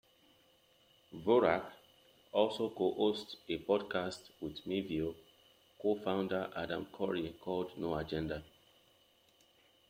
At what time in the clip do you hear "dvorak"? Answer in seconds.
1.13-1.65